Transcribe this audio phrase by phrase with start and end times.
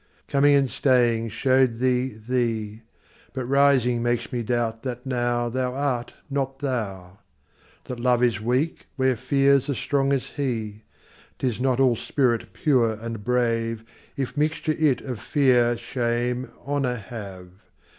[0.27, 2.81] Coming and staying show'd thee thee;
[3.33, 7.19] But rising makes me doubt that nowThou art not thou.
[7.83, 13.23] That Love is weak where Fear's as strong as he;'Tis not all spirit pure and
[13.23, 13.83] brave,
[14.17, 17.49] If mixture it of Fear, Shame, Honour have.